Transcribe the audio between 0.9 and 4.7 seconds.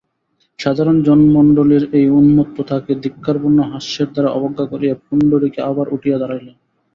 জনমণ্ডলীর এই উন্মত্ততাকে ধিক্কারপূর্ণ হাস্যের দ্বারা অবজ্ঞা